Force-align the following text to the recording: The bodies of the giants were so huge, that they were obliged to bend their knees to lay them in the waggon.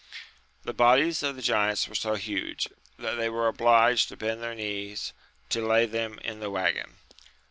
The 0.63 0.73
bodies 0.73 1.21
of 1.21 1.35
the 1.35 1.43
giants 1.43 1.87
were 1.87 1.93
so 1.93 2.15
huge, 2.15 2.67
that 2.97 3.17
they 3.17 3.29
were 3.29 3.47
obliged 3.47 4.09
to 4.09 4.17
bend 4.17 4.41
their 4.41 4.55
knees 4.55 5.13
to 5.49 5.63
lay 5.63 5.85
them 5.85 6.17
in 6.23 6.39
the 6.39 6.49
waggon. 6.49 6.95